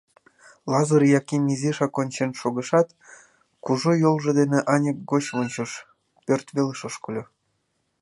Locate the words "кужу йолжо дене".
3.63-4.59